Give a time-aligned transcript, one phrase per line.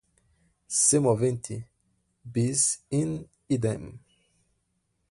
[0.77, 1.61] semoventes,
[2.25, 3.99] bis in idem